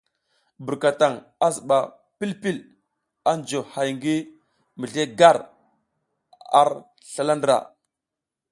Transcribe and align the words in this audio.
Birkataŋ 0.65 1.13
a 1.45 1.47
zuba 1.55 1.79
pil 2.17 2.31
pil 2.41 2.57
a 3.29 3.31
juyo 3.47 3.61
hay 3.71 3.89
ngi 3.97 4.15
mizli 4.79 5.03
gar 5.19 5.37
ar 6.61 6.69
slala 7.11 7.33
ndra. 7.37 7.57